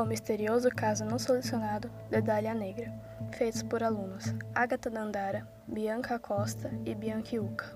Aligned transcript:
O 0.00 0.04
misterioso 0.06 0.70
caso 0.70 1.04
não 1.04 1.18
solucionado 1.18 1.92
de 2.08 2.22
Dália 2.22 2.54
Negra, 2.54 2.90
feitos 3.36 3.62
por 3.62 3.82
alunos 3.82 4.24
Agatha 4.54 4.88
Dandara, 4.88 5.46
Bianca 5.68 6.18
Costa 6.18 6.70
e 6.86 6.94
Bianchi 6.94 7.38
Uca. 7.38 7.66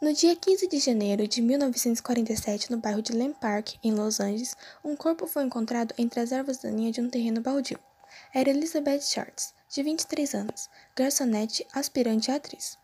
No 0.00 0.12
dia 0.14 0.36
15 0.36 0.68
de 0.68 0.78
janeiro 0.78 1.26
de 1.26 1.42
1947, 1.42 2.70
no 2.70 2.76
bairro 2.76 3.02
de 3.02 3.12
Lem 3.12 3.32
Park, 3.32 3.74
em 3.82 3.90
Los 3.90 4.20
Angeles, 4.20 4.56
um 4.84 4.94
corpo 4.94 5.26
foi 5.26 5.42
encontrado 5.42 5.92
entre 5.98 6.20
as 6.20 6.30
ervas 6.30 6.58
daninhas 6.58 6.94
de 6.94 7.00
um 7.00 7.10
terreno 7.10 7.40
baldio. 7.40 7.80
Era 8.32 8.50
Elizabeth 8.50 9.00
Shorts, 9.00 9.52
de 9.68 9.82
23 9.82 10.32
anos, 10.36 10.70
garçonete, 10.94 11.66
aspirante 11.74 12.30
à 12.30 12.36
atriz. 12.36 12.78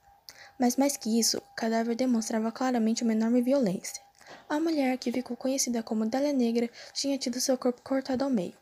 Mas 0.58 0.74
mais 0.74 0.96
que 0.96 1.16
isso, 1.16 1.38
o 1.38 1.54
cadáver 1.54 1.94
demonstrava 1.94 2.50
claramente 2.50 3.04
uma 3.04 3.12
enorme 3.12 3.40
violência. 3.40 4.07
A 4.48 4.58
mulher, 4.58 4.96
que 4.96 5.12
ficou 5.12 5.36
conhecida 5.36 5.82
como 5.82 6.06
Dália 6.06 6.32
Negra, 6.32 6.70
tinha 6.94 7.18
tido 7.18 7.38
seu 7.38 7.58
corpo 7.58 7.82
cortado 7.82 8.24
ao 8.24 8.30
meio. 8.30 8.54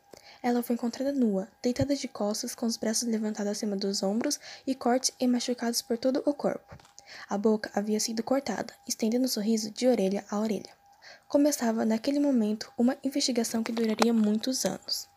Ela 0.43 0.61
foi 0.61 0.75
encontrada 0.75 1.13
nua, 1.13 1.47
deitada 1.63 1.95
de 1.95 2.09
costas, 2.09 2.53
com 2.53 2.65
os 2.65 2.75
braços 2.75 3.07
levantados 3.07 3.53
acima 3.53 3.77
dos 3.77 4.03
ombros 4.03 4.37
e 4.65 4.75
cortes 4.75 5.13
e 5.17 5.25
machucados 5.25 5.81
por 5.81 5.97
todo 5.97 6.21
o 6.25 6.33
corpo. 6.33 6.77
A 7.29 7.37
boca 7.37 7.71
havia 7.73 8.01
sido 8.01 8.21
cortada, 8.21 8.73
estendendo 8.85 9.25
o 9.25 9.29
sorriso 9.29 9.71
de 9.71 9.87
orelha 9.87 10.25
a 10.29 10.37
orelha. 10.37 10.75
Começava, 11.29 11.85
naquele 11.85 12.19
momento, 12.19 12.69
uma 12.77 12.97
investigação 13.01 13.63
que 13.63 13.71
duraria 13.71 14.13
muitos 14.13 14.65
anos. 14.65 15.07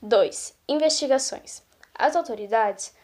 2. 0.00 0.54
Investigações. 0.66 1.62
As 1.94 2.16
autoridades 2.16 2.94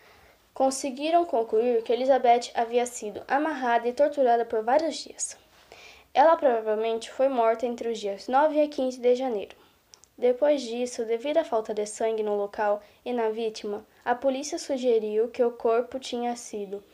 conseguiram 0.55 1.27
concluir 1.27 1.83
que 1.83 1.92
Elizabeth 1.92 2.50
havia 2.55 2.86
sido 2.86 3.22
amarrada 3.28 3.86
e 3.86 3.92
torturada 3.92 4.46
por 4.46 4.64
vários 4.64 4.96
dias. 4.96 5.36
Ela 6.14 6.36
provavelmente 6.36 7.10
foi 7.10 7.28
morta 7.28 7.64
entre 7.64 7.88
os 7.88 7.98
dias 7.98 8.28
9 8.28 8.62
e 8.62 8.68
15 8.68 9.00
de 9.00 9.14
janeiro. 9.14 9.56
Depois 10.19 10.60
disso, 10.60 11.06
devido 11.06 11.38
à 11.38 11.44
falta 11.44 11.72
de 11.72 11.86
sangue 11.86 12.22
no 12.22 12.36
local 12.36 12.82
e 13.02 13.14
na 13.14 13.30
vítima, 13.30 13.86
a 14.04 14.14
polícia 14.14 14.58
sugeriu 14.58 15.28
que 15.28 15.42
o 15.42 15.52
corpo 15.52 15.98
tinha 15.98 16.36
sido 16.36 16.84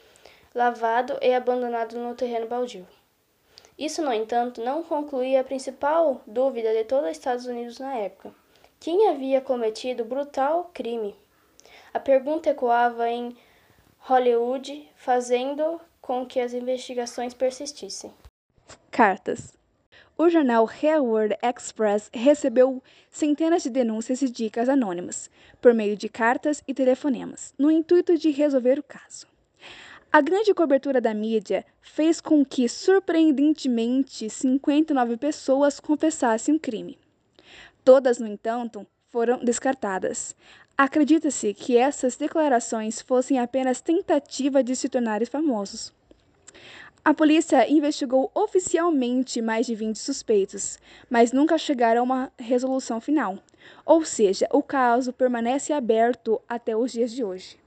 lavado 0.54 1.18
e 1.20 1.34
abandonado 1.34 1.98
no 1.98 2.14
terreno 2.14 2.46
baldio. 2.46 2.86
Isso, 3.76 4.02
no 4.02 4.12
entanto, 4.12 4.62
não 4.62 4.84
concluía 4.84 5.40
a 5.40 5.44
principal 5.44 6.20
dúvida 6.24 6.72
de 6.72 6.84
todos 6.84 7.06
os 7.06 7.16
Estados 7.16 7.46
Unidos 7.46 7.80
na 7.80 7.96
época: 7.96 8.32
quem 8.78 9.08
havia 9.08 9.40
cometido 9.40 10.04
brutal 10.04 10.70
crime? 10.72 11.16
A 11.92 11.98
pergunta 11.98 12.50
ecoava 12.50 13.10
em 13.10 13.36
Hollywood, 13.98 14.88
fazendo 14.94 15.80
com 16.00 16.24
que 16.24 16.38
as 16.38 16.52
investigações 16.52 17.34
persistissem. 17.34 18.12
Cartas. 18.98 19.56
O 20.18 20.28
jornal 20.28 20.68
Hayward 20.68 21.36
Express 21.40 22.10
recebeu 22.12 22.82
centenas 23.08 23.62
de 23.62 23.70
denúncias 23.70 24.22
e 24.22 24.28
dicas 24.28 24.68
anônimas, 24.68 25.30
por 25.60 25.72
meio 25.72 25.96
de 25.96 26.08
cartas 26.08 26.64
e 26.66 26.74
telefonemas, 26.74 27.54
no 27.56 27.70
intuito 27.70 28.18
de 28.18 28.30
resolver 28.30 28.76
o 28.76 28.82
caso. 28.82 29.28
A 30.12 30.20
grande 30.20 30.52
cobertura 30.52 31.00
da 31.00 31.14
mídia 31.14 31.64
fez 31.80 32.20
com 32.20 32.44
que, 32.44 32.68
surpreendentemente, 32.68 34.28
59 34.28 35.16
pessoas 35.16 35.78
confessassem 35.78 36.56
o 36.56 36.58
crime. 36.58 36.98
Todas, 37.84 38.18
no 38.18 38.26
entanto, 38.26 38.84
foram 39.10 39.38
descartadas. 39.38 40.34
Acredita-se 40.76 41.54
que 41.54 41.76
essas 41.76 42.16
declarações 42.16 43.00
fossem 43.00 43.38
apenas 43.38 43.80
tentativa 43.80 44.60
de 44.60 44.74
se 44.74 44.88
tornarem 44.88 45.24
famosos. 45.24 45.96
A 47.08 47.14
polícia 47.14 47.66
investigou 47.66 48.30
oficialmente 48.34 49.40
mais 49.40 49.64
de 49.64 49.74
20 49.74 49.96
suspeitos, 49.96 50.78
mas 51.08 51.32
nunca 51.32 51.56
chegaram 51.56 52.02
a 52.02 52.04
uma 52.04 52.32
resolução 52.38 53.00
final. 53.00 53.38
Ou 53.86 54.04
seja, 54.04 54.46
o 54.52 54.62
caso 54.62 55.10
permanece 55.10 55.72
aberto 55.72 56.38
até 56.46 56.76
os 56.76 56.92
dias 56.92 57.10
de 57.10 57.24
hoje. 57.24 57.58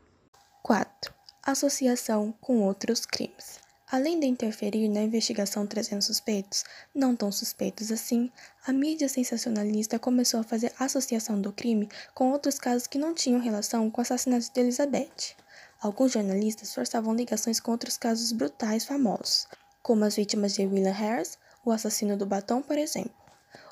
4. 0.61 1.11
Associação 1.41 2.31
com 2.39 2.61
outros 2.61 3.03
crimes. 3.03 3.59
Além 3.91 4.19
de 4.19 4.27
interferir 4.27 4.87
na 4.87 5.01
investigação 5.01 5.65
trazendo 5.65 6.03
suspeitos, 6.03 6.63
não 6.93 7.15
tão 7.15 7.31
suspeitos 7.31 7.91
assim, 7.91 8.31
a 8.67 8.71
mídia 8.71 9.09
sensacionalista 9.09 9.97
começou 9.97 10.41
a 10.41 10.43
fazer 10.43 10.71
associação 10.77 11.41
do 11.41 11.51
crime 11.51 11.89
com 12.13 12.31
outros 12.31 12.59
casos 12.59 12.85
que 12.85 12.99
não 12.99 13.15
tinham 13.15 13.41
relação 13.41 13.89
com 13.89 14.01
o 14.01 14.03
assassinato 14.03 14.53
de 14.53 14.59
Elizabeth. 14.59 15.35
Alguns 15.81 16.11
jornalistas 16.11 16.75
forçavam 16.75 17.15
ligações 17.15 17.59
com 17.59 17.71
outros 17.71 17.97
casos 17.97 18.31
brutais 18.31 18.85
famosos, 18.85 19.47
como 19.81 20.05
as 20.05 20.15
vítimas 20.15 20.53
de 20.53 20.63
William 20.63 20.91
Harris, 20.91 21.39
o 21.65 21.71
assassino 21.71 22.15
do 22.15 22.23
batom, 22.23 22.61
por 22.61 22.77
exemplo. 22.77 23.15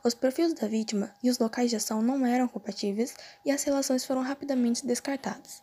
Os 0.03 0.15
perfis 0.15 0.55
da 0.55 0.67
vítima 0.67 1.13
e 1.23 1.29
os 1.29 1.37
locais 1.37 1.69
de 1.69 1.75
ação 1.75 2.01
não 2.01 2.25
eram 2.25 2.47
compatíveis 2.47 3.15
e 3.45 3.51
as 3.51 3.63
relações 3.63 4.03
foram 4.03 4.23
rapidamente 4.23 4.87
descartadas. 4.87 5.61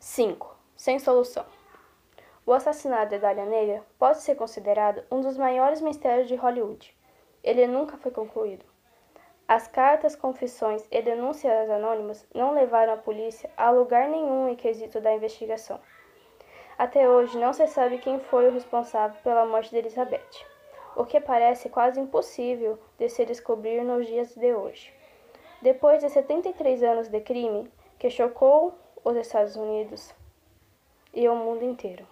5. 0.00 0.58
Sem 0.76 0.98
solução. 0.98 1.46
O 2.44 2.52
assassinato 2.52 3.10
de 3.10 3.20
Dália 3.20 3.46
Negra 3.46 3.86
pode 3.96 4.22
ser 4.22 4.34
considerado 4.34 5.04
um 5.08 5.20
dos 5.20 5.36
maiores 5.36 5.80
mistérios 5.80 6.26
de 6.26 6.34
Hollywood. 6.34 6.92
Ele 7.44 7.68
nunca 7.68 7.96
foi 7.96 8.10
concluído. 8.10 8.64
As 9.46 9.68
cartas, 9.68 10.16
confissões 10.16 10.86
e 10.90 11.02
denúncias 11.02 11.68
anônimas 11.68 12.26
não 12.34 12.54
levaram 12.54 12.94
a 12.94 12.96
polícia 12.96 13.50
a 13.58 13.70
lugar 13.70 14.08
nenhum 14.08 14.48
em 14.48 14.56
quesito 14.56 15.02
da 15.02 15.12
investigação. 15.12 15.78
Até 16.78 17.06
hoje 17.06 17.38
não 17.38 17.52
se 17.52 17.66
sabe 17.66 17.98
quem 17.98 18.18
foi 18.18 18.48
o 18.48 18.52
responsável 18.52 19.20
pela 19.22 19.44
morte 19.44 19.68
de 19.68 19.76
Elizabeth, 19.76 20.46
o 20.96 21.04
que 21.04 21.20
parece 21.20 21.68
quase 21.68 22.00
impossível 22.00 22.78
de 22.98 23.10
se 23.10 23.26
descobrir 23.26 23.84
nos 23.84 24.06
dias 24.06 24.34
de 24.34 24.54
hoje. 24.54 24.90
Depois 25.60 26.00
de 26.00 26.08
73 26.08 26.82
anos 26.82 27.08
de 27.08 27.20
crime 27.20 27.70
que 27.98 28.08
chocou 28.08 28.72
os 29.04 29.14
Estados 29.14 29.56
Unidos 29.56 30.14
e 31.12 31.28
o 31.28 31.36
mundo 31.36 31.62
inteiro. 31.62 32.06